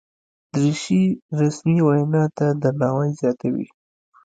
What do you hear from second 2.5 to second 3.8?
درناوی زیاتوي.